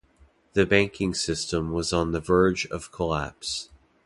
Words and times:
The 0.53 0.65
banking 0.65 1.13
system 1.13 1.71
was 1.71 1.93
on 1.93 2.11
the 2.11 2.19
verge 2.19 2.65
of 2.69 2.91
collapse. 2.91 3.69